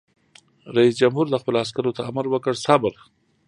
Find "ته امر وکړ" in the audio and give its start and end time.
1.97-2.53